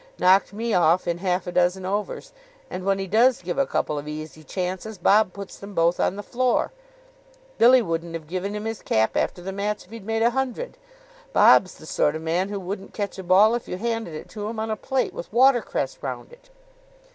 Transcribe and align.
Knocked 0.17 0.51
me 0.51 0.73
off 0.73 1.07
in 1.07 1.19
half 1.19 1.45
a 1.45 1.51
dozen 1.51 1.85
overs. 1.85 2.33
And, 2.71 2.83
when 2.83 2.97
he 2.97 3.05
does 3.05 3.43
give 3.43 3.59
a 3.59 3.67
couple 3.67 3.99
of 3.99 4.07
easy 4.07 4.43
chances, 4.43 4.97
Bob 4.97 5.31
puts 5.31 5.59
them 5.59 5.75
both 5.75 5.99
on 5.99 6.15
the 6.15 6.23
floor. 6.23 6.71
Billy 7.59 7.83
wouldn't 7.83 8.15
have 8.15 8.25
given 8.25 8.55
him 8.55 8.65
his 8.65 8.81
cap 8.81 9.15
after 9.15 9.43
the 9.43 9.51
match 9.51 9.85
if 9.85 9.91
he'd 9.91 10.03
made 10.03 10.23
a 10.23 10.31
hundred. 10.31 10.75
Bob's 11.33 11.75
the 11.75 11.85
sort 11.85 12.15
of 12.15 12.23
man 12.23 12.49
who 12.49 12.59
wouldn't 12.59 12.95
catch 12.95 13.19
a 13.19 13.23
ball 13.23 13.53
if 13.53 13.67
you 13.67 13.77
handed 13.77 14.15
it 14.15 14.27
to 14.29 14.47
him 14.49 14.59
on 14.59 14.71
a 14.71 14.75
plate, 14.75 15.13
with 15.13 15.31
watercress 15.31 16.01
round 16.01 16.33
it." 16.33 16.49